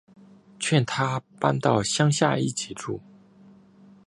[0.59, 2.99] 劝他搬到乡下一起住